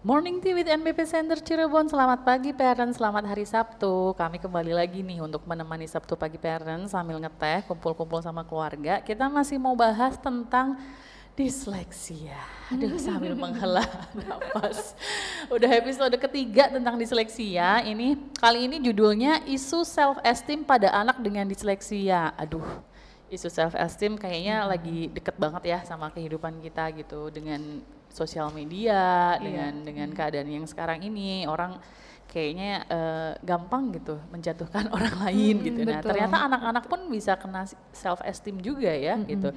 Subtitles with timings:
[0.00, 1.84] Morning Tea with NBP Center Cirebon.
[1.84, 4.16] Selamat pagi parents, selamat hari Sabtu.
[4.16, 9.04] Kami kembali lagi nih untuk menemani Sabtu pagi parents sambil ngeteh, kumpul-kumpul sama keluarga.
[9.04, 10.80] Kita masih mau bahas tentang
[11.36, 12.40] disleksia.
[12.72, 13.84] Aduh sambil menghela
[14.16, 14.96] nafas.
[15.52, 17.84] Udah episode ketiga tentang disleksia.
[17.84, 22.32] Ini kali ini judulnya isu self esteem pada anak dengan disleksia.
[22.40, 22.64] Aduh,
[23.28, 28.98] isu self esteem kayaknya lagi deket banget ya sama kehidupan kita gitu dengan sosial media
[29.34, 29.40] Iya.
[29.40, 31.78] dengan dengan keadaan yang sekarang ini orang
[32.26, 35.80] kayaknya eh, gampang gitu menjatuhkan orang lain Mm, gitu.
[35.82, 36.08] Nah, betul.
[36.10, 39.50] ternyata anak-anak pun bisa kena self esteem juga ya gitu.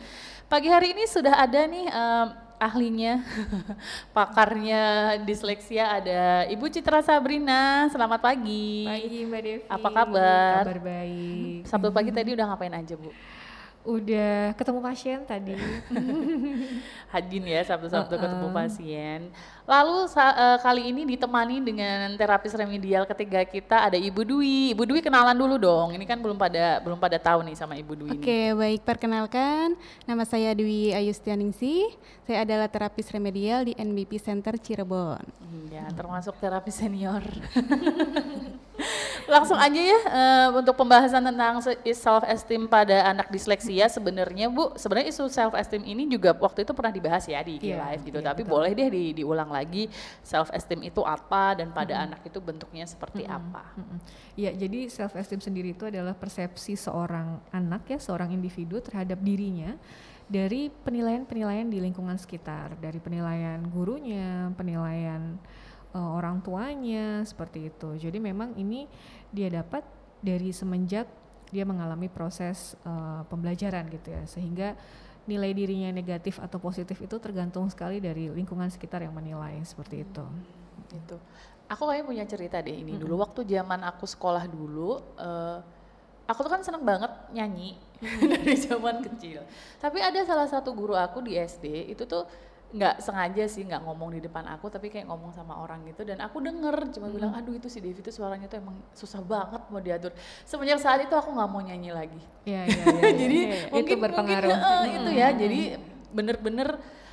[0.48, 3.20] Pagi hari ini sudah ada nih em, ahlinya,
[4.16, 4.82] pakarnya
[5.22, 7.86] disleksia ada Ibu Citra Sabrina.
[7.90, 8.88] Selamat pagi.
[8.88, 9.66] Pagi Mbak Devi.
[9.68, 10.62] Apa kabar?
[10.64, 11.68] Kabar baik.
[11.68, 13.12] Sabtu pagi tadi udah ngapain aja Bu?
[13.84, 15.60] Udah ketemu pasien tadi.
[17.14, 19.28] Hajin ya Sabtu-Sabtu ketemu pasien.
[19.68, 24.72] Lalu eh, kali ini ditemani dengan terapis remedial ketiga kita ada Ibu Dwi.
[24.72, 25.92] Ibu Dwi kenalan dulu dong.
[26.00, 28.10] Ini kan belum pada belum pada tahu nih sama Ibu Dwi.
[28.16, 28.24] ini.
[28.24, 29.76] Oke, baik perkenalkan.
[30.08, 31.92] Nama saya Dwi Ayustianingsih.
[32.24, 35.28] Saya adalah terapis remedial di NBP Center Cirebon.
[35.68, 37.20] Iya, termasuk terapi senior.
[39.34, 41.58] Langsung aja ya eh, untuk pembahasan tentang
[41.98, 46.72] self esteem pada anak disleksia sebenarnya Bu, sebenarnya isu self esteem ini juga waktu itu
[46.78, 48.20] pernah dibahas ya di IG Iya, Live gitu.
[48.22, 48.54] iya, Tapi betul.
[48.54, 49.90] boleh deh di, diulang lagi
[50.22, 53.74] self esteem itu apa dan pada anak itu bentuknya seperti apa.
[53.74, 53.98] Mm-mm.
[54.38, 59.74] Ya, jadi self esteem sendiri itu adalah persepsi seorang anak ya, seorang individu terhadap dirinya
[60.30, 65.36] dari penilaian-penilaian di lingkungan sekitar, dari penilaian gurunya, penilaian
[65.94, 67.96] eh, orang tuanya seperti itu.
[67.98, 68.90] Jadi memang ini
[69.30, 69.86] dia dapat
[70.24, 71.06] dari semenjak
[71.54, 74.74] dia mengalami proses eh, pembelajaran gitu ya, sehingga
[75.24, 80.26] nilai dirinya negatif atau positif itu tergantung sekali dari lingkungan sekitar yang menilai seperti itu.
[80.92, 81.16] gitu.
[81.72, 85.58] Aku kayaknya punya cerita deh ini dulu waktu zaman aku sekolah dulu eh,
[86.28, 87.80] aku tuh kan seneng banget nyanyi
[88.36, 89.48] dari zaman kecil.
[89.80, 92.28] Tapi ada salah satu guru aku di SD itu tuh
[92.74, 96.18] nggak sengaja sih nggak ngomong di depan aku tapi kayak ngomong sama orang gitu dan
[96.18, 99.78] aku denger cuma bilang aduh itu si Devi tuh suaranya tuh emang susah banget mau
[99.78, 100.10] diatur
[100.42, 103.12] semenjak saat itu aku nggak mau nyanyi lagi Ya, ya, ya, ya.
[103.16, 103.66] jadi Iya, iya.
[103.74, 104.50] mungkin itu berpengaruh.
[104.52, 105.60] mungkin, eh, itu ya jadi
[106.10, 106.70] bener-bener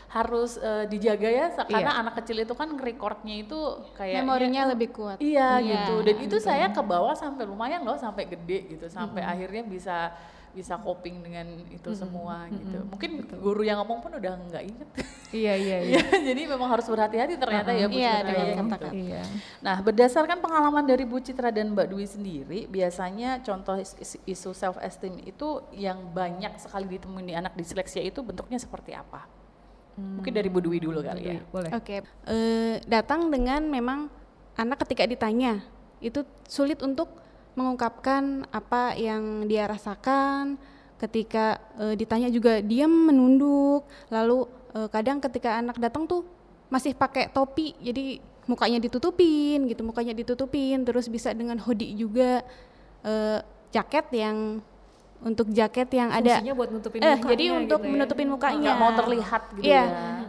[0.08, 2.00] harus eh, dijaga ya sa- karena Iya.
[2.00, 3.58] anak kecil itu kan recordnya itu
[3.94, 5.20] kayak Memorinya lebih kuat.
[5.20, 9.22] iya Iya, gitu dan itu saya ke bawah sampai lumayan loh sampai gede gitu sampai
[9.22, 10.10] akhirnya bisa
[10.50, 14.88] bisa coping dengan itu semua gitu mungkin guru yang ngomong pun udah nggak inget
[15.30, 16.02] Iya, iya, iya.
[16.02, 18.86] Iya, jadi memang harus berhati-hati ternyata ya Bu Iya, Citra dengan ya, gitu.
[18.90, 19.22] Iya.
[19.62, 24.50] Nah, berdasarkan pengalaman dari Bu Citra dan Mbak Dwi sendiri, biasanya contoh is- is- isu
[24.50, 29.22] self esteem itu yang banyak sekali ditemui di anak disleksia itu bentuknya seperti apa?
[29.94, 31.38] Mungkin dari Bu Dwi dulu kali ya.
[31.46, 31.70] Boleh.
[31.78, 34.10] Oke, eh, datang dengan memang
[34.58, 35.62] anak ketika ditanya
[36.02, 37.06] itu sulit untuk
[37.60, 40.56] mengungkapkan apa yang dia rasakan.
[40.96, 43.84] Ketika eh, ditanya juga diam menunduk.
[44.08, 46.24] Lalu eh, kadang ketika anak datang tuh
[46.68, 50.82] masih pakai topi, jadi mukanya ditutupin gitu, mukanya ditutupin.
[50.82, 52.40] Terus bisa dengan hoodie juga
[53.00, 53.38] eh,
[53.70, 54.60] jaket yang
[55.20, 57.92] untuk jaket yang ada Fungsinya buat nutupin eh mukanya jadi untuk gitu ya.
[57.92, 59.84] menutupin mukanya Nggak mau terlihat gitu Iya.
[59.84, 60.19] ya.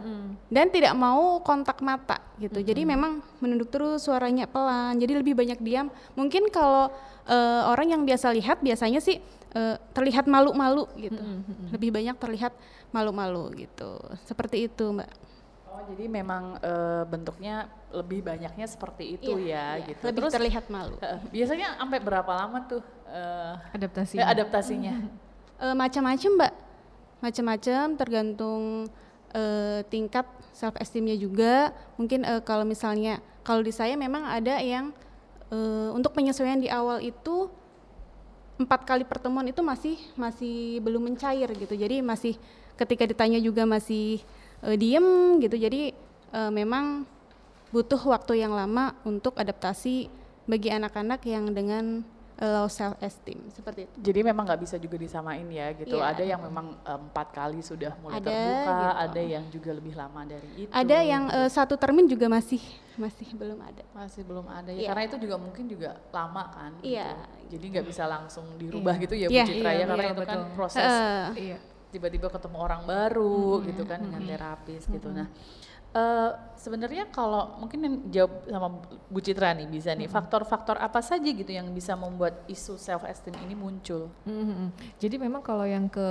[0.52, 2.60] Dan tidak mau kontak mata gitu.
[2.60, 5.00] Jadi memang menunduk terus suaranya pelan.
[5.00, 5.88] Jadi lebih banyak diam.
[6.12, 6.92] Mungkin kalau
[7.24, 9.16] eh, orang yang biasa lihat biasanya sih
[9.50, 11.16] eh, terlihat malu-malu gitu.
[11.72, 12.52] Lebih banyak terlihat
[12.92, 13.96] malu-malu gitu.
[14.22, 15.08] Seperti itu mbak.
[15.72, 20.04] Oh, jadi memang eh, bentuknya lebih banyaknya seperti itu ya Iya, gitu.
[20.04, 21.00] lebih Terus terlihat malu.
[21.00, 24.20] eh, biasanya sampai berapa lama tuh eh, Adaptasi.
[24.20, 24.94] eh, adaptasinya?
[25.58, 26.52] Eh, macam-macam mbak.
[27.20, 28.62] Macam-macam tergantung
[29.32, 31.72] eh, tingkat self esteemnya juga.
[31.98, 34.94] Mungkin eh, kalau misalnya kalau di saya memang ada yang
[35.50, 37.50] eh, untuk penyesuaian di awal itu
[38.60, 41.74] empat kali pertemuan itu masih masih belum mencair gitu.
[41.74, 42.38] Jadi masih
[42.78, 44.22] ketika ditanya juga masih
[44.62, 45.56] eh, diem gitu.
[45.58, 45.92] Jadi
[46.32, 47.04] eh, memang
[47.72, 50.12] butuh waktu yang lama untuk adaptasi
[50.44, 52.04] bagi anak-anak yang dengan
[52.42, 55.94] low self esteem seperti itu Jadi memang nggak bisa juga disamain ya gitu.
[55.94, 56.10] Iya.
[56.10, 59.02] Ada yang memang eh, empat kali sudah mulai Ada, terbuka, gitu.
[59.04, 60.70] ada yang juga lebih lama dari itu.
[60.70, 62.58] Ada yang eh, satu termin juga masih
[62.92, 63.82] masih belum ada.
[63.92, 64.88] masih belum ada ya Iya.
[64.90, 66.70] karena itu juga mungkin juga lama kan.
[66.78, 66.92] gitu.
[66.92, 67.08] Iya.
[67.48, 69.44] Jadi nggak bisa langsung dirubah gitu ya Bu Iya.
[69.46, 70.54] Citra Iya, ya karena iya, itu kan betul.
[70.54, 71.58] proses Eh, Iya.
[71.88, 75.08] tiba-tiba ketemu orang baru gitu kan dengan terapis gitu.
[75.08, 75.28] Nah
[75.92, 78.68] eh, sebenarnya kalau mungkin yang jawab sama
[79.10, 83.36] Bu Citra nih bisa nih faktor-faktor apa saja gitu yang bisa membuat isu self esteem
[83.44, 84.08] ini muncul?
[84.24, 84.98] Mhm.
[84.98, 86.08] Jadi memang kalau yang ke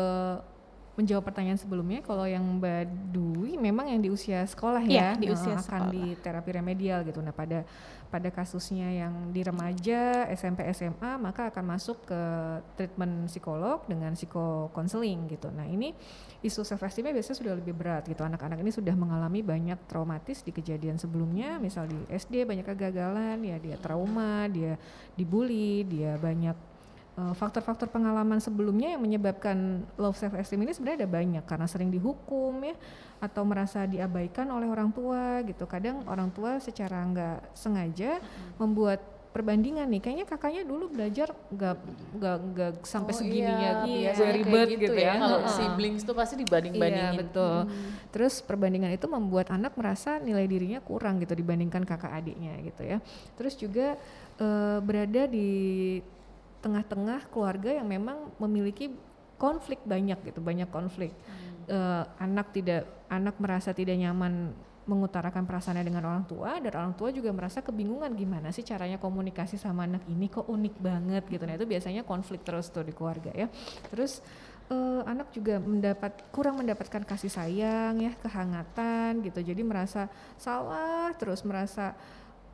[0.99, 5.27] menjawab pertanyaan sebelumnya, kalau yang Mbak Dwi memang yang di usia sekolah Iya, ya, di
[5.31, 5.91] eh, usia akan sekolah.
[5.95, 7.23] di terapi remedial gitu.
[7.23, 7.63] Nah pada
[8.11, 12.21] pada kasusnya yang di remaja, SMP, SMA, maka akan masuk ke
[12.75, 15.47] treatment psikolog dengan psikokonseling gitu.
[15.47, 15.95] Nah ini
[16.43, 18.27] isu self esteemnya biasanya sudah lebih berat gitu.
[18.27, 23.55] Anak-anak ini sudah mengalami banyak traumatis di kejadian sebelumnya, misal di SD banyak kegagalan, ya
[23.63, 24.75] dia trauma, dia
[25.15, 26.70] dibully, dia banyak
[27.37, 32.61] faktor-faktor pengalaman sebelumnya yang menyebabkan low self esteem ini sebenarnya ada banyak karena sering dihukum
[32.65, 32.75] ya
[33.21, 38.17] atau merasa diabaikan oleh orang tua gitu kadang orang tua secara nggak sengaja
[38.57, 39.01] membuat
[39.31, 41.75] perbandingan nih kayaknya kakaknya dulu belajar nggak
[42.19, 45.55] nggak nggak sampai Oh segininya iya, biasanya ribet kayak gitu, ya, Kalau Heeh.
[45.55, 47.15] siblings tuh pasti dibanding-bandingin.
[47.15, 47.57] Iya betul.
[48.11, 52.97] Terus perbandingan itu membuat anak merasa nilai dirinya kurang gitu dibandingkan kakak adiknya gitu ya.
[53.39, 53.95] Terus juga
[54.35, 55.49] eh, berada di
[56.61, 58.93] tengah-tengah keluarga yang memang memiliki
[59.41, 61.11] konflik banyak gitu, banyak konflik.
[61.71, 64.53] Eh, anak tidak anak merasa tidak nyaman
[64.89, 69.55] mengutarakan perasaannya dengan orang tua dan orang tua juga merasa kebingungan gimana sih caranya komunikasi
[69.55, 71.43] sama anak ini kok unik banget gitu.
[71.45, 73.47] Nah itu biasanya konflik terus tuh di keluarga ya.
[73.93, 74.25] Terus
[74.73, 79.39] eh, anak juga mendapat kurang mendapatkan kasih sayang ya kehangatan gitu.
[79.39, 80.09] Jadi merasa
[80.41, 81.93] salah terus merasa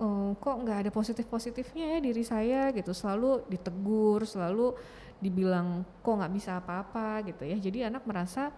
[0.02, 2.92] eh, kok nggak ada positif positifnya ya diri saya gitu.
[2.94, 4.78] Selalu ditegur selalu
[5.18, 7.58] dibilang kok nggak bisa apa-apa gitu ya.
[7.58, 8.54] Jadi anak merasa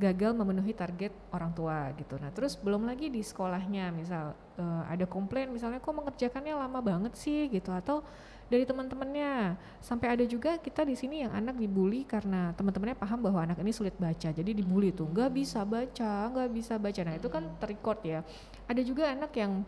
[0.00, 2.16] gagal memenuhi target orang tua gitu.
[2.16, 7.12] Nah terus belum lagi di sekolahnya misal eh, ada komplain misalnya kok mengerjakannya lama banget
[7.16, 7.48] sih?
[7.52, 7.72] gitu.
[7.72, 8.04] Atau
[8.52, 9.56] dari teman-temannya.
[9.80, 13.72] Sampai ada juga kita di sini yang anak dibully karena teman-temannya paham bahwa anak ini
[13.72, 14.28] sulit baca.
[14.28, 17.00] Jadi dibully tuh nggak bisa baca nggak bisa baca.
[17.00, 18.20] Nah itu kan terrecord ya.
[18.68, 19.64] Ada juga anak yang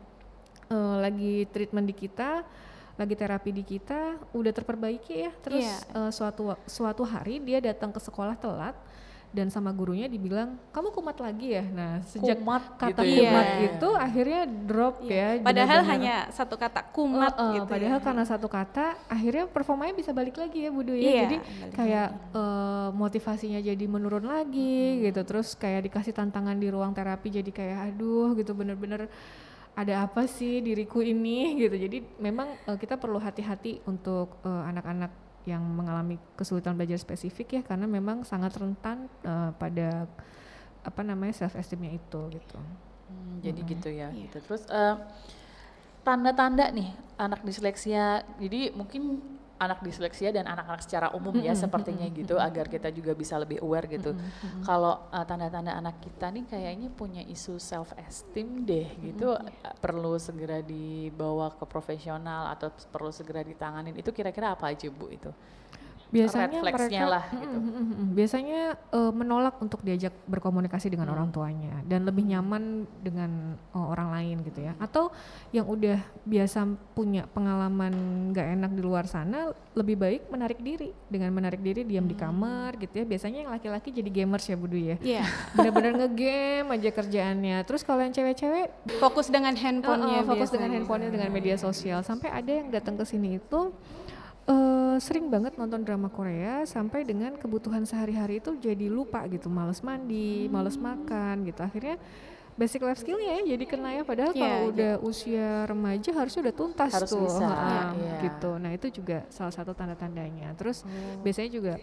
[0.67, 2.43] eh, lagi treatment di kita
[2.95, 4.01] lagi terapi di kita
[4.31, 5.77] udah terperbaiki ya terus Iya.
[5.99, 8.79] eh, suatu suatu hari dia datang ke sekolah telat
[9.35, 13.19] dan sama gurunya dibilang kamu kumat lagi ya nah sejak Kumat kata gitu ya.
[13.27, 13.67] kumat Iya.
[13.67, 15.11] itu akhirnya drop Iya.
[15.11, 15.91] ya Padahal benar-benar.
[15.91, 17.67] hanya satu kata kumat Eh, eh, gitu.
[17.67, 18.05] padahal ya.
[18.07, 21.37] karena satu kata akhirnya performanya bisa balik lagi ya Budu ya Iya, jadi
[21.75, 25.03] kayak eh, motivasinya jadi menurun lagi Hmm.
[25.05, 29.11] gitu terus kayak dikasih tantangan di ruang terapi jadi kayak aduh gitu bener-bener
[29.75, 35.11] ada apa sih diriku ini gitu jadi memang eh, kita perlu hati-hati untuk eh, anak-anak
[35.45, 40.07] yang mengalami kesulitan belajar spesifik ya karena memang sangat rentan eh, pada
[40.85, 42.59] apa namanya self esteemnya itu gitu
[43.09, 44.09] Hmm, jadi gitu ya.
[44.11, 44.29] Iya.
[44.29, 44.39] Gitu.
[44.49, 44.97] Terus eh,
[46.05, 46.89] tanda-tanda nih
[47.21, 48.25] anak disleksia.
[48.41, 49.21] Jadi mungkin
[49.59, 53.87] anak disleksia dan anak-anak secara umum ya sepertinya gitu agar kita juga bisa lebih aware
[53.87, 54.13] gitu.
[54.67, 60.19] Kalau eh, tanda-tanda anak kita nih kayaknya punya isu self esteem deh gitu eh, perlu
[60.19, 63.95] segera dibawa ke profesional atau perlu segera ditanganin.
[63.95, 65.31] Itu kira-kira apa aja Bu itu?
[66.15, 67.43] Biasanya Red mereka lah, gitu.
[67.51, 68.09] mm, mm, mm.
[68.15, 71.15] biasanya eh, menolak untuk diajak berkomunikasi dengan Hmm.
[71.17, 72.63] orang tuanya dan lebih nyaman
[72.99, 75.11] dengan eh, orang lain gitu ya atau
[75.51, 77.91] yang udah biasa punya pengalaman
[78.31, 82.79] nggak enak di luar sana lebih baik menarik diri dengan menarik diri diam di kamar
[82.79, 85.27] gitu ya biasanya yang laki-laki jadi gamers ya Budu ya Iya.
[85.57, 90.79] benar-benar ngegame aja kerjaannya terus kalau yang cewek-cewek Fokus dengan handphonenya Heeh, fokus dengan biasanya.
[90.79, 93.75] handphonenya dengan media sosial sampai ada yang datang ke sini itu
[94.47, 99.49] eh, sering banget nonton drama Korea sampai dengan kebutuhan sehari-hari itu jadi lupa gitu.
[99.49, 101.61] Males mandi males makan gitu.
[101.61, 101.97] Akhirnya
[102.55, 104.03] basic life skillnya ya jadi kena ya.
[104.03, 104.71] Padahal Iya, kalau iya.
[104.71, 107.25] udah usia remaja harusnya udah tuntas Harus tuh.
[107.25, 108.15] bisa, heeh, iya.
[108.23, 108.51] gitu.
[108.57, 110.55] Nah itu juga salah satu tanda-tandanya.
[110.55, 111.21] Terus Oh.
[111.21, 111.75] biasanya juga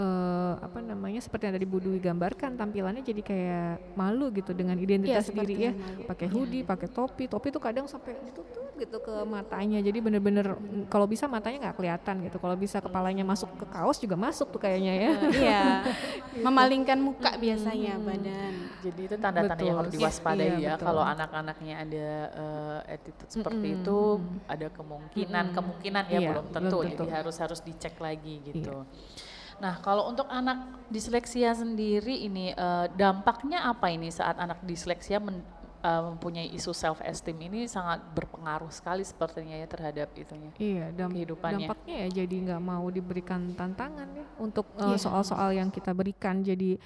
[0.00, 4.72] eh, apa namanya seperti yang tadi Bu Dwi gambarkan tampilannya jadi kayak malu gitu dengan
[4.74, 5.72] identitas Iya, seperti diri ya.
[6.08, 7.28] pakai hoodie pakai topi.
[7.28, 11.76] Topi tuh kadang sampai ditutup gitu ke matanya jadi bener-bener mm, kalau bisa matanya nggak
[11.76, 15.64] kelihatan gitu kalau bisa kepalanya masuk ke kaos juga masuk tuh kayaknya ya Iya.
[16.46, 18.54] Memalingkan muka biasanya badan.
[18.80, 19.80] Jadi itu tanda-tanda yang Betul.
[19.82, 20.72] harus Iya, diwaspadai iya, ya.
[20.74, 20.86] betul.
[20.86, 24.38] Kalau anak-anaknya ada eh, attitude seperti Mm-mm, itu, mm-mm.
[24.48, 25.56] ada kemungkinan Mm-mm.
[25.58, 26.78] kemungkinan ya Iya, belum belum tentu.
[26.80, 27.02] tentu.
[27.02, 28.72] Jadi harus harus dicek lagi gitu.
[28.72, 28.88] Iya.
[29.60, 30.58] Nah kalau untuk anak
[30.88, 35.44] disleksia sendiri ini eh, dampaknya apa ini saat anak disleksia men-
[35.80, 40.52] eh, mempunyai isu self esteem ini sangat berpengaruh sekali sepertinya ya terhadap itunya.
[40.56, 41.66] Iya, dam- Kehidupannya.
[41.66, 44.98] dampaknya ya jadi nggak mau diberikan tantangan ya untuk uh, Iya.
[45.00, 46.40] soal-soal yang kita berikan.
[46.40, 46.76] Jadi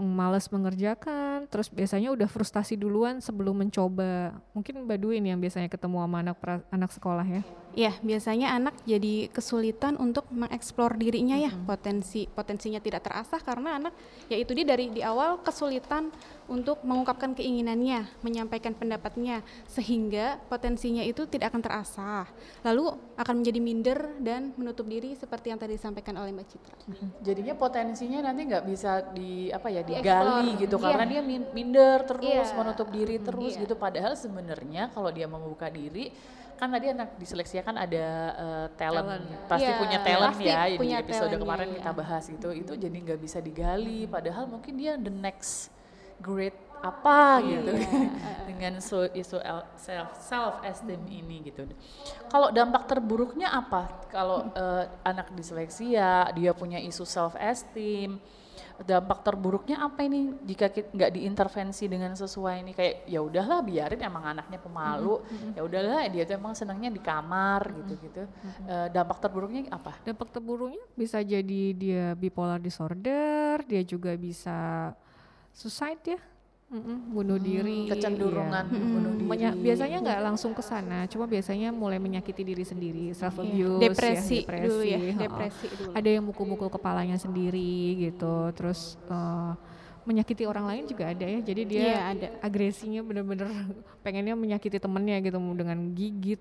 [0.00, 4.32] males mengerjakan, terus biasanya udah frustasi duluan sebelum mencoba.
[4.54, 4.86] Mungkin
[5.20, 7.42] nih yang biasanya ketemu sama anak pra- anak sekolah ya.
[7.70, 13.92] Ya, biasanya anak jadi kesulitan untuk mengeksplor dirinya ya, potensi potensinya tidak terasah karena anak
[14.26, 16.08] ya itu dia dari di awal kesulitan
[16.50, 22.26] untuk mengungkapkan keinginannya, menyampaikan pendapatnya sehingga potensinya itu tidak akan terasah.
[22.66, 26.74] Lalu akan menjadi minder dan menutup diri seperti yang tadi disampaikan oleh Mbak Citra.
[27.22, 30.02] Jadinya potensinya nanti nggak bisa di apa ya digali
[30.50, 30.62] Dieksplor.
[30.66, 30.84] gitu Iya.
[30.84, 32.58] karena dia min- minder terus Iya.
[32.58, 33.60] menutup diri terus Iya.
[33.62, 36.10] gitu padahal sebenarnya kalau dia membuka diri
[36.56, 38.04] kan tadi anak diseleksi kan ada
[38.36, 39.48] eh, talent, Talent.
[39.48, 41.76] pasti Iya, punya talent pasti ya punya di episode kemarin iya.
[41.80, 45.72] kita bahas itu itu jadi nggak bisa digali padahal mungkin dia the next
[46.20, 47.72] great apa gitu
[48.48, 51.68] dengan so, isu el- self self esteem ini gitu.
[52.32, 54.08] Kalau dampak terburuknya apa?
[54.08, 58.20] Kalau eh, anak diseleksi ya dia punya isu self esteem.
[58.80, 64.24] Dampak terburuknya apa ini jika nggak diintervensi dengan sesuai ini kayak ya udahlah biarin emang
[64.32, 65.20] anaknya pemalu
[65.52, 68.24] ya udahlah dia tuh emang senangnya di kamar gitu-gitu.
[68.64, 70.00] Eh, dampak terburuknya apa?
[70.00, 74.92] Dampak terburuknya bisa jadi dia bipolar disorder, dia juga bisa
[75.50, 76.20] suicide ya,
[76.70, 77.90] Mm-mm, bunuh diri.
[77.90, 78.78] Kecenderungan iya.
[78.86, 79.26] bunuh diri.
[79.26, 84.46] Menya- biasanya nggak langsung ke sana, cuma biasanya mulai menyakiti diri sendiri, self abuse, depresi,
[84.46, 85.90] ya, dulu ya, depresi dulu.
[85.92, 89.52] Ada yang mukul-mukul kepalanya sendiri gitu, terus eh,
[90.00, 91.42] menyakiti orang lain juga ada ya.
[91.42, 92.28] Jadi dia Iya, ada.
[92.40, 93.50] agresinya bener-bener
[94.06, 96.38] pengennya menyakiti temennya gitu dengan gigit,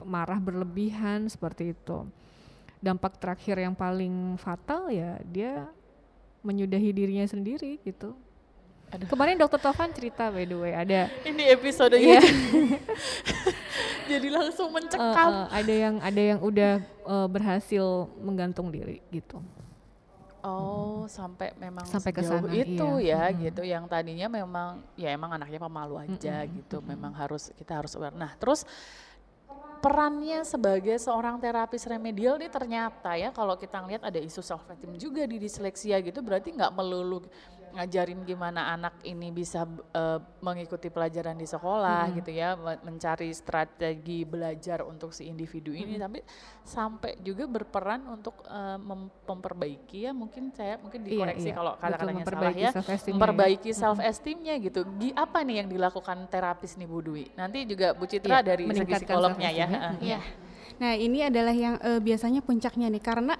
[0.00, 2.06] marah berlebihan seperti itu.
[2.78, 5.66] Dampak terakhir yang paling fatal ya dia
[6.42, 8.14] menyudahi dirinya sendiri gitu.
[8.92, 9.08] Aduh.
[9.08, 12.20] Kemarin dokter Tovan cerita by the way ada Ini episodenya
[14.10, 15.28] jadi langsung mencekam.
[15.32, 19.40] eh, ada yang ada yang udah eh, berhasil menggantung diri gitu.
[20.42, 23.30] Oh, sampai memang Sampai ke sana, itu iya.
[23.30, 23.42] ya Mm-mm.
[23.46, 23.62] gitu.
[23.62, 26.82] Yang tadinya memang ya emang anaknya pemalu aja gitu.
[26.82, 28.12] Memang harus kita harus aware.
[28.12, 28.66] Nah, terus
[29.78, 34.94] perannya sebagai seorang terapis remedial nih ternyata ya kalau kita ngeliat ada isu self esteem
[34.94, 37.26] juga di disleksia gitu berarti nggak melulu
[37.72, 44.22] ngajarin gimana anak ini bisa eh, mengikuti pelajaran di sekolah gitu ya me- mencari strategi
[44.22, 46.20] belajar untuk si individu ini tapi
[46.62, 48.44] sampai juga berperan untuk
[48.78, 51.54] mem- memperbaiki ya mungkin saya mungkin Iya, dikoreksi iya.
[51.54, 53.14] kalau Betul, kata-katanya salah ya self-esteem-nya ya.
[53.18, 57.92] memperbaiki self esteemnya gitu Gi- apa nih yang dilakukan terapis nih Bu Dwi nanti juga
[57.92, 59.98] Bu Citra Iya, dari segi psikolognya ya self-esteem-nya.
[59.98, 60.10] Heeh.
[60.14, 60.20] Ya.
[60.72, 63.34] Nah, ini adalah yang eh, biasanya puncaknya nih karena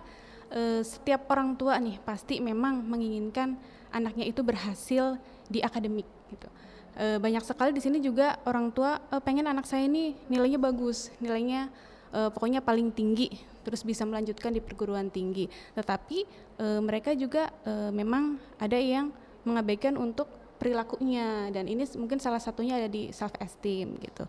[0.83, 3.57] setiap orang tua nih pasti memang menginginkan
[3.92, 6.49] anaknya itu berhasil di akademik gitu.
[6.96, 11.08] Eh, banyak sekali di sini juga orang tua eh, pengen anak saya ini nilainya bagus,
[11.20, 11.72] nilainya
[12.12, 13.32] eh, pokoknya paling tinggi,
[13.64, 15.49] terus bisa melanjutkan di perguruan tinggi.
[15.72, 16.18] Tetapi
[16.61, 19.08] eh, mereka juga eh, memang ada yang
[19.49, 20.28] mengabaikan untuk
[20.61, 24.28] perilakunya dan ini mungkin salah satunya ada di self esteem gitu.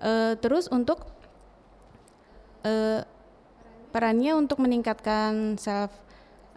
[0.00, 1.04] Eh, terus untuk
[2.62, 3.02] eh,
[3.90, 5.92] perannya untuk meningkatkan self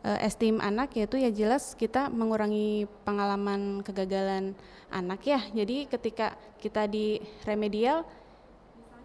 [0.04, 4.56] eh, esteem anak yaitu ya jelas kita mengurangi pengalaman kegagalan
[4.92, 5.40] anak ya.
[5.54, 8.06] Jadi ketika kita di remedial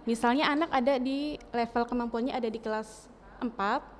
[0.04, 3.08] misalnya anak ada di level kemampuannya ada di kelas
[3.40, 3.94] 4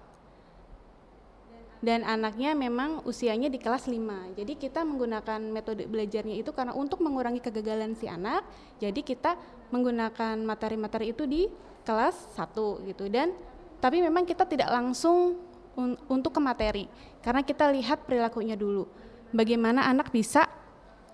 [1.84, 4.40] dan anaknya memang usianya di kelas 5.
[4.40, 8.40] Jadi kita menggunakan metode belajarnya itu karena untuk mengurangi kegagalan si anak.
[8.80, 9.36] Jadi kita
[9.68, 11.44] menggunakan materi-materi itu di
[11.84, 13.36] kelas 1 gitu dan
[13.84, 15.36] tapi memang kita tidak langsung
[15.76, 16.84] un- untuk ke materi
[17.22, 18.86] karena kita lihat perilakunya dulu.
[19.34, 20.46] Bagaimana anak bisa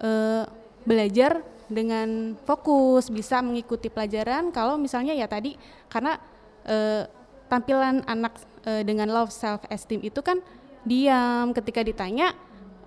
[0.00, 0.44] eh,
[0.84, 1.40] belajar
[1.70, 5.54] dengan fokus, bisa mengikuti pelajaran kalau misalnya ya tadi
[5.86, 6.18] karena
[6.66, 7.06] eh,
[7.46, 8.36] tampilan anak
[8.66, 10.42] eh, dengan low self esteem itu kan
[10.84, 12.34] diam ketika ditanya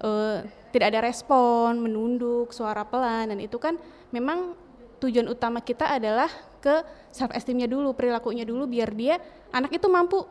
[0.03, 3.77] eh, tidak ada respon, menunduk, suara pelan dan itu kan
[4.09, 4.57] memang
[4.97, 6.27] tujuan utama kita adalah
[6.63, 6.81] ke
[7.13, 9.15] self esteemnya dulu, perilakunya dulu biar dia
[9.53, 10.23] anak itu mampu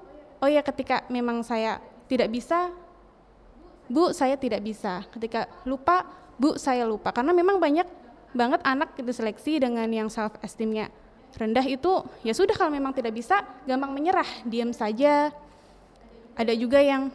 [0.42, 1.78] oh ya ketika memang saya
[2.10, 2.74] tidak bisa
[3.92, 5.04] Bu, saya tidak bisa.
[5.12, 6.06] Ketika lupa,
[6.40, 7.12] Bu, saya lupa.
[7.12, 7.84] Karena memang banyak
[8.32, 10.88] banget anak diseleksi dengan yang self esteemnya
[11.32, 15.32] rendah itu ya sudah kalau memang tidak bisa gampang menyerah, diam saja.
[16.32, 17.12] Ada juga yang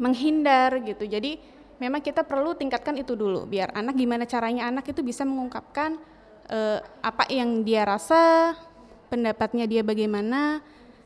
[0.00, 1.04] menghindar gitu.
[1.04, 1.40] Jadi
[1.80, 5.96] memang kita perlu tingkatkan itu dulu biar anak gimana caranya anak itu bisa mengungkapkan
[6.48, 8.56] eh, apa yang dia rasa,
[9.12, 10.60] pendapatnya dia bagaimana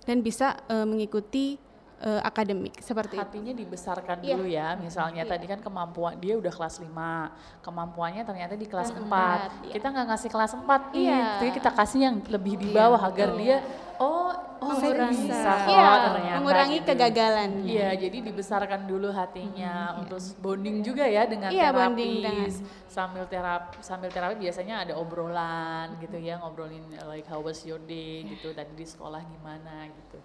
[0.07, 1.59] dan bisa eh, mengikuti
[2.03, 3.23] eh, akademik seperti itu.
[3.23, 4.35] hatinya dibesarkan Iya.
[4.35, 7.31] dulu ya misalnya tadi kan kemampuan dia udah kelas 5
[7.63, 9.73] kemampuannya ternyata di kelas 4 iya.
[9.73, 11.25] kita nggak ngasih kelas 4 nih Iya.
[11.39, 13.63] jadi kita kasih yang lebih di bawah agar dia
[13.99, 16.87] oh oh mengurangi bisa kok iya, ternyata mengurangi gitu.
[16.87, 17.51] kegagalan.
[17.63, 19.75] Iya, jadi dibesarkan dulu hatinya,
[20.07, 21.83] terus bonding juga ya dengan Iya, terapis.
[21.91, 27.63] bonding dengan- Sambil terapi, sambil terapi biasanya ada obrolan gitu ya, ngobrolin like how was
[27.63, 30.19] your day gitu, tadi di sekolah gimana gitu.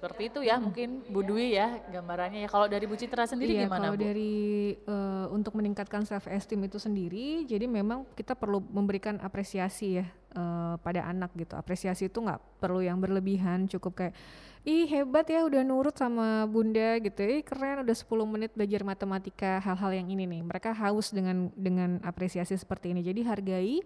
[0.00, 2.48] Seperti itu ya mungkin Bu Dwi ya gambarannya ya.
[2.48, 4.08] Kalau dari Bu Citra sendiri iya, gimana kalau Bu?
[4.08, 4.32] dari
[4.72, 10.74] eh, untuk meningkatkan self esteem itu sendiri, jadi memang kita perlu memberikan apresiasi ya eh,
[10.80, 11.52] pada anak gitu.
[11.52, 14.16] Apresiasi itu nggak perlu yang berlebihan, cukup kayak
[14.64, 17.20] ih hebat ya udah nurut sama bunda gitu.
[17.20, 20.40] Ih keren udah 10 menit belajar matematika, hal-hal yang ini nih.
[20.48, 23.04] Mereka haus dengan dengan apresiasi seperti ini.
[23.04, 23.84] Jadi hargai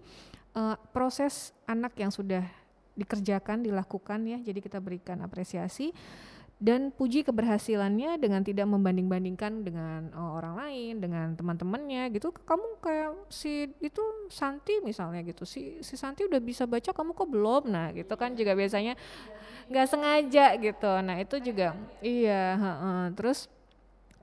[0.55, 2.47] eh, proses anak yang sudah
[2.95, 4.39] dikerjakan, dilakukan ya.
[4.43, 5.93] Jadi kita berikan apresiasi
[6.63, 12.31] dan puji keberhasilannya dengan tidak membanding-bandingkan dengan uh, orang lain, dengan teman-temannya gitu.
[12.31, 15.43] Kamu kayak si itu Santi misalnya gitu.
[15.43, 17.63] Si si Santi udah bisa baca, kamu kok belum?
[17.69, 18.95] Nah, gitu kan juga biasanya
[19.67, 20.93] nggak sengaja gitu.
[21.03, 23.03] Nah, itu juga iya, heeh.
[23.19, 23.51] Terus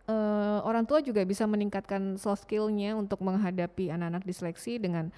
[0.07, 5.11] eh, orang tua juga bisa meningkatkan soft skillnya untuk menghadapi anak-anak disleksi dengan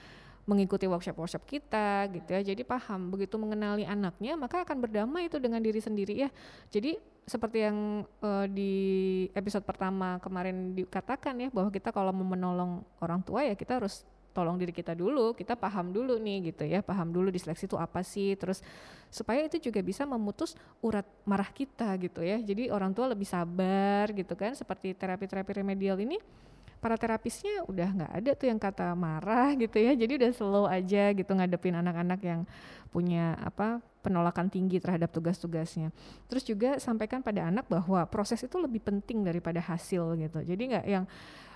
[0.43, 2.41] mengikuti workshop-workshop kita gitu ya.
[2.43, 6.29] Jadi paham begitu mengenali anaknya maka akan berdamai itu dengan diri sendiri ya.
[6.67, 8.73] Jadi seperti yang eh, di
[9.31, 14.03] episode pertama kemarin dikatakan ya bahwa kita kalau mau menolong orang tua ya kita harus
[14.33, 18.01] tolong diri kita dulu, kita paham dulu nih gitu ya, paham dulu disleksi itu apa
[18.01, 18.65] sih, terus
[19.13, 22.41] supaya itu juga bisa memutus urat marah kita gitu ya.
[22.41, 26.17] Jadi orang tua lebih sabar gitu kan, seperti terapi-terapi remedial ini
[26.83, 29.95] para terapisnya udah nggak ada tuh yang kata marah gitu ya.
[29.95, 32.43] Jadi udah slow aja gitu ngadepin anak-anak yang
[32.91, 35.95] punya apa penolakan tinggi terhadap tugas-tugasnya.
[36.27, 40.43] Terus juga sampaikan pada anak bahwa proses itu lebih penting daripada hasil gitu.
[40.43, 41.07] Jadi nggak yang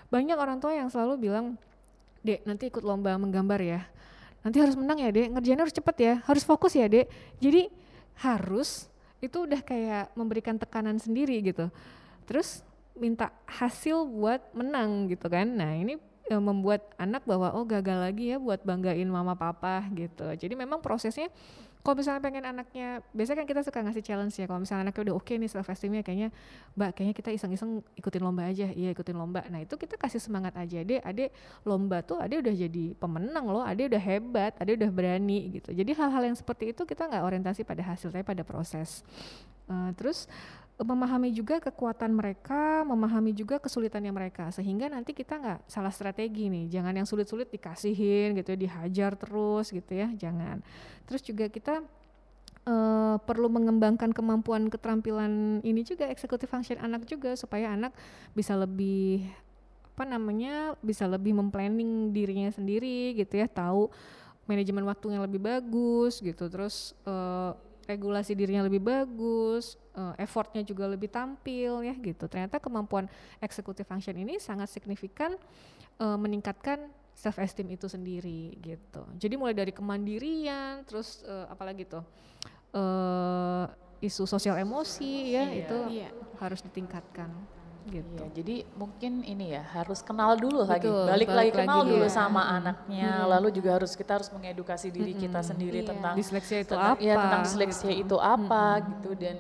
[0.08, 1.60] banyak orang tua yang selalu bilang
[2.24, 3.84] dek nanti ikut lomba menggambar ya.
[4.48, 5.28] Nanti harus menang ya dek.
[5.36, 6.14] Ngerjainnya harus cepet ya.
[6.24, 7.12] Harus fokus ya dek.
[7.44, 7.68] Jadi
[8.24, 8.88] harus
[9.20, 11.68] itu udah kayak memberikan tekanan sendiri gitu.
[12.24, 12.64] Terus
[12.98, 15.48] minta hasil buat menang gitu kan.
[15.48, 20.28] Nah, ini e, membuat anak bahwa oh gagal lagi ya buat banggain mama papa gitu.
[20.36, 21.32] Jadi memang prosesnya
[21.88, 24.44] kalau misalnya pengen anaknya, biasanya kan kita suka ngasih challenge ya.
[24.44, 26.36] Kalau misalnya anaknya udah oke nih self esteemnya kayaknya,
[26.76, 29.48] mbak kayaknya kita iseng-iseng ikutin lomba aja, iya ikutin lomba.
[29.48, 31.32] Nah itu kita kasih semangat aja, deh, adek
[31.64, 35.72] lomba tuh adek udah jadi pemenang loh, adek udah hebat, adek udah berani gitu.
[35.72, 39.08] Jadi hal-hal yang seperti itu kita nggak orientasi pada hasil, tapi pada proses.
[39.72, 40.28] Uh, terus
[40.78, 46.70] memahami juga kekuatan mereka, memahami juga kesulitannya mereka, sehingga nanti kita nggak salah strategi nih,
[46.70, 50.62] jangan yang sulit-sulit dikasihin gitu ya, dihajar terus gitu ya, jangan.
[51.10, 51.82] Terus juga kita
[52.70, 57.98] uh, perlu mengembangkan kemampuan keterampilan ini juga eksekutif function anak juga supaya anak
[58.38, 59.26] bisa lebih
[59.98, 63.90] apa namanya bisa lebih memplanning dirinya sendiri gitu ya, tahu
[64.46, 71.08] manajemen waktunya lebih bagus gitu, terus uh, regulasi dirinya lebih bagus, uh, effortnya juga lebih
[71.08, 72.28] tampil ya gitu.
[72.28, 73.08] Ternyata kemampuan
[73.40, 75.34] executive function ini sangat signifikan
[76.04, 79.02] uh, meningkatkan self esteem itu sendiri gitu.
[79.18, 82.04] Jadi mulai dari kemandirian, terus uh, apalagi tuh
[82.78, 83.66] uh,
[83.98, 85.58] isu sosial emosi ya Iya.
[85.66, 86.10] itu Iya.
[86.38, 87.34] harus ditingkatkan
[87.88, 88.20] gitu.
[88.20, 91.90] Iya, jadi mungkin ini ya harus kenal dulu lagi, Betul, balik, balik lagi kenal lagi,
[91.96, 92.12] dulu iya.
[92.12, 93.32] sama anaknya, Mm-mm.
[93.32, 95.90] lalu juga harus kita harus mengedukasi diri kita sendiri Iya.
[95.96, 97.02] tentang Disleksia itu tentang, apa?
[97.02, 98.88] ya, tentang disleksia itu apa Mm-mm.
[98.92, 99.36] gitu dan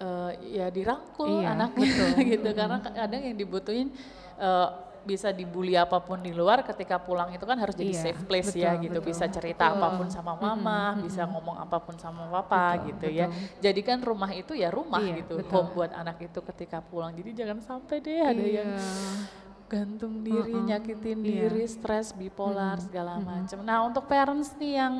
[0.00, 2.08] eh, ya dirangkul Iya, anaknya betul.
[2.38, 3.88] gitu karena kadang yang dibutuhin
[4.38, 4.68] eh,
[5.00, 8.52] bisa dibully apa pun di luar ketika pulang itu kan harus jadi Iya, safe place
[8.52, 9.08] ya betul, gitu betul.
[9.08, 9.78] bisa cerita Betul.
[9.80, 13.60] apa pun sama mama Mm-mm, bisa ngomong apa pun sama papa Betul, gitu ya betul.
[13.60, 15.50] jadikan rumah itu ya rumah Iya, gitu betul.
[15.50, 18.52] home buat anak itu ketika pulang jadi jangan sampai deh ada Iya.
[18.60, 18.70] yang
[19.70, 20.66] gantung diri, Uh-uh.
[20.66, 21.46] nyakitin Iya.
[21.46, 22.86] diri, stres, bipolar, Mm-mm.
[22.90, 23.58] segala macam.
[23.62, 24.94] Nah untuk parents nih yang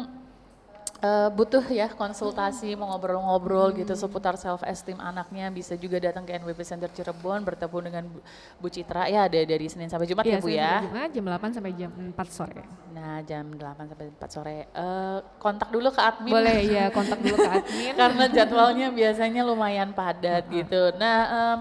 [1.01, 6.37] eh, butuh ya konsultasi, mau ngobrol-ngobrol gitu seputar self esteem anaknya, bisa juga datang ke
[6.37, 8.19] NWP Center Cirebon bertemu dengan Bu,
[8.57, 10.75] Bu Citra ya ada dari Senin sampai Jumat Iya, ya Bu ya.
[10.85, 12.65] Jumat jam 8 sampai jam 4 sore.
[12.93, 14.59] Nah jam 8 sampai 4 sore.
[14.69, 16.33] Eh, kontak dulu ke admin.
[16.33, 17.93] Boleh ya kontak dulu ke admin.
[17.97, 20.93] karena jadwalnya biasanya lumayan padat gitu.
[21.01, 21.59] Nah, em,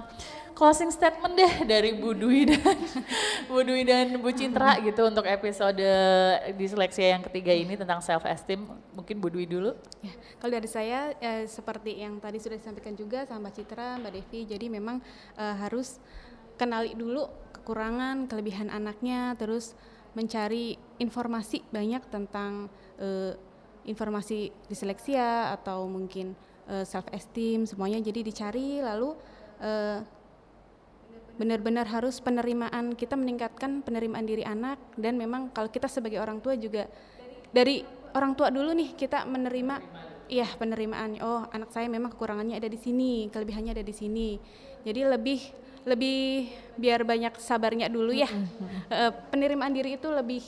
[0.59, 2.75] closing statement deh dari Bu Dwi dan
[3.49, 5.79] Bu Dwi dan Bu Citra gitu untuk episode
[6.59, 8.67] disleksia yang ketiga ini tentang self esteem.
[8.91, 9.71] Mungkin Bu Dwi dulu.
[10.03, 10.11] Ya,
[10.43, 14.39] kalau dari saya eh, seperti yang tadi sudah disampaikan juga sama Mbak Citra, Mbak Devi,
[14.51, 14.99] jadi memang
[15.39, 16.03] eh, harus
[16.59, 19.79] kenali dulu kekurangan, kelebihan anaknya, terus
[20.11, 22.67] mencari informasi banyak tentang
[22.99, 23.31] eh,
[23.87, 26.35] informasi disleksia atau mungkin
[26.69, 27.97] self esteem semuanya.
[27.97, 29.17] Jadi dicari lalu
[29.57, 30.18] eh,
[31.39, 36.53] benar-benar harus penerimaan kita meningkatkan penerimaan diri anak dan memang kalau kita sebagai orang tua
[36.53, 36.91] juga
[37.49, 37.79] dari
[38.11, 39.75] orang tua dulu nih kita menerima
[40.27, 44.35] iya penerimaan oh anak saya memang kekurangannya ada di sini kelebihannya ada di sini
[44.83, 45.39] jadi lebih
[45.87, 48.27] lebih biar banyak sabarnya dulu ya
[48.91, 50.43] Eh, penerimaan diri itu lebih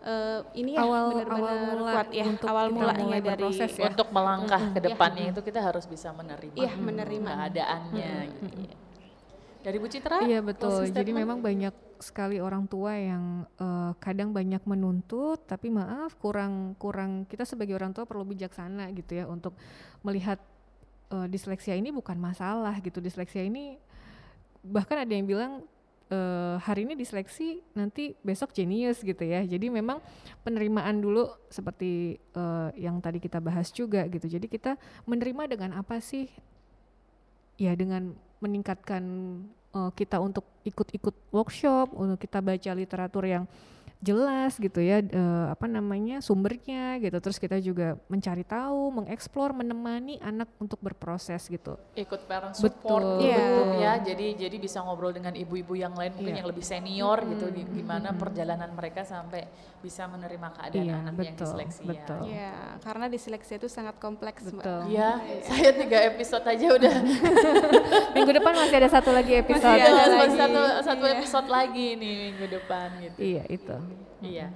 [0.00, 3.88] eh, ini ya Awal- benar-benar awal mula kuat ya untuk awal mulanya dari ya.
[3.88, 4.86] Untuk melangkah ke Iya.
[4.86, 7.30] depannya itu kita harus bisa menerima Iya, menerima.
[7.34, 8.12] keadaannya.
[8.30, 8.76] gitu ya.
[9.60, 10.24] Dari Bu Citra?
[10.24, 10.88] Iya betul.
[10.88, 17.28] Jadi memang banyak sekali orang tua yang eh, kadang banyak menuntut, tapi maaf kurang kurang
[17.28, 19.52] kita sebagai orang tua perlu bijaksana gitu ya untuk
[20.00, 20.40] melihat
[21.12, 23.04] eh, disleksia ini bukan masalah gitu.
[23.04, 23.76] Disleksia ini
[24.64, 25.52] bahkan ada yang bilang
[26.08, 29.44] eh, hari ini disleksi nanti besok genius gitu ya.
[29.44, 30.00] Jadi memang
[30.40, 34.24] penerimaan dulu seperti eh, yang tadi kita bahas juga gitu.
[34.24, 36.32] Jadi kita menerima dengan apa sih?
[37.60, 39.02] Ya dengan meningkatkan
[39.76, 43.44] eh, kita untuk ikut-ikut workshop, untuk kita baca literatur yang
[44.00, 47.20] jelas gitu ya eh, apa namanya sumbernya gitu.
[47.20, 51.76] Terus kita juga mencari tahu mengeksplor menemani anak untuk berproses gitu.
[51.92, 53.76] Ikut parent support Betul, dulu betul.
[53.78, 53.92] ya.
[54.00, 56.40] Jadi jadi bisa ngobrol dengan ibu-ibu yang lain mungkin Iya.
[56.40, 57.46] yang lebih senior gitu.
[57.48, 59.44] Di- gimana perjalanan mereka sampai
[59.80, 62.20] bisa menerima keadaan Iya, anak yang betul, diseleksi betul.
[62.26, 64.80] ya karena diseleksi itu sangat kompleks betul.
[64.88, 66.94] Iya, saya tiga episode aja udah.
[68.16, 69.64] Minggu depan masih ada satu lagi episode.
[69.64, 70.40] Masih ada masih lagi.
[70.40, 71.14] satu satu Iya.
[71.16, 73.16] episode lagi nih minggu depan gitu.
[73.18, 73.76] iya itu
[74.20, 74.52] Iya.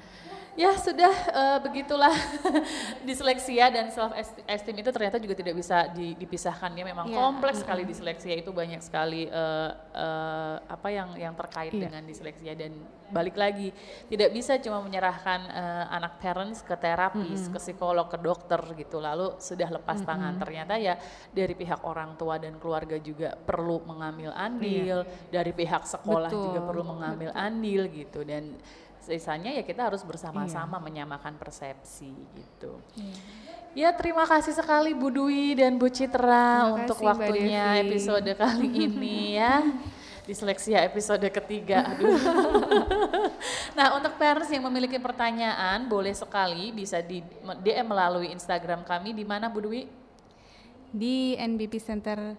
[0.54, 2.14] Ya sudah eh, begitulah
[3.08, 4.14] disleksia dan self
[4.46, 6.70] esteem itu ternyata juga tidak bisa di- dipisahkan.
[6.72, 7.16] Ya memang Iya.
[7.16, 11.88] kompleks sekali disleksia itu banyak sekali eh, eh, apa yang yang terkait Iya.
[11.90, 12.54] dengan disleksia.
[12.54, 12.70] Dan
[13.10, 13.74] balik lagi
[14.06, 19.02] tidak bisa cuma menyerahkan eh, anak parents ke terapis, ke psikolog, ke dokter gitu.
[19.02, 20.38] Lalu sudah lepas tangan.
[20.38, 20.94] Ternyata ya
[21.30, 25.02] dari pihak orang tua dan keluarga juga perlu mengambil andil.
[25.28, 28.22] Dari pihak sekolah juga Betul, perlu mengambil andil gitu.
[28.22, 28.54] Dan
[29.04, 32.80] sisanya ya kita harus bersama-sama menyamakan persepsi gitu.
[33.76, 38.68] Ya terima kasih sekali Bu Dwi dan Bu Citra Terima untuk kasih, waktunya episode kali
[38.88, 39.60] ini ya.
[40.24, 42.16] Disleksia episode ketiga, aduh.
[43.76, 47.20] nah untuk parents yang memiliki pertanyaan boleh sekali bisa di
[47.60, 50.04] DM melalui Instagram kami di mana Bu Dwi?
[50.94, 52.38] di NBP Center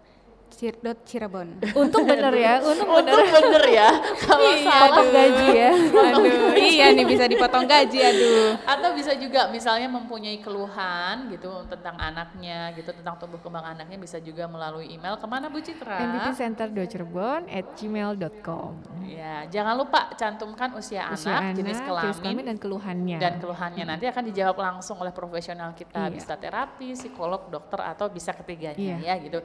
[0.55, 1.59] Cirebon.
[1.81, 3.63] Untung bener ya untung bener Untung bener.
[3.67, 4.79] ya kalau salah.
[4.89, 5.71] potong gaji ya.
[5.75, 6.51] Aduh.
[6.55, 8.49] Iya nih bisa dipotong gaji aduh.
[8.63, 14.17] Atau bisa juga misalnya mempunyai keluhan gitu tentang anaknya gitu tentang tumbuh kembang anaknya bisa
[14.17, 15.15] juga melalui email.
[15.15, 15.99] Ke mana Bu Citra?
[16.01, 18.71] mbpcenter.cirebon at gmail.com
[19.05, 23.17] Ya, jangan lupa cantumkan usia, usia anak, anak, jenis kelamin, dan keluhannya.
[23.17, 23.83] dan keluhannya.
[23.85, 26.13] Nanti akan dijawab langsung oleh profesional kita, Iya.
[26.13, 29.15] bisa terapi, psikolog, dokter atau bisa ketiganya Iya.
[29.15, 29.39] ya gitu.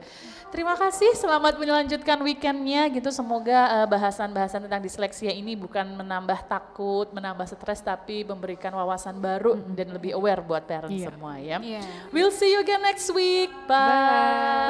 [0.49, 3.09] Terima kasih, kasih, selamat melanjutkan weekendnya gitu.
[3.09, 9.17] Semoga eh, bahasan-bahasan uh, tentang disleksia ini bukan menambah takut, menambah stres, tapi memberikan wawasan
[9.17, 9.73] baru mm -hmm.
[9.73, 11.09] dan lebih aware buat parent yeah.
[11.09, 11.57] semua ya.
[11.57, 11.89] Yeah.
[12.13, 13.49] We'll see you again next week.
[13.65, 13.81] Bye.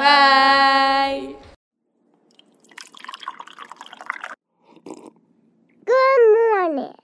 [0.00, 1.20] Bye.
[5.84, 7.01] Good morning.